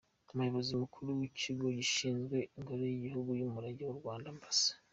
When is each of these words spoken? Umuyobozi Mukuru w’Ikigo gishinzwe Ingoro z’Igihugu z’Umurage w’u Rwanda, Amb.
Umuyobozi 0.31 0.71
Mukuru 0.81 1.07
w’Ikigo 1.19 1.65
gishinzwe 1.77 2.37
Ingoro 2.57 2.81
z’Igihugu 2.91 3.29
z’Umurage 3.39 3.83
w’u 3.85 3.97
Rwanda, 3.99 4.25
Amb. 4.33 4.43